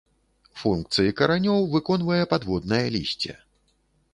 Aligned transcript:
Функцыі 0.61 1.11
каранёў 1.19 1.59
выконвае 1.75 2.19
падводнае 2.33 2.83
лісце. 2.97 3.37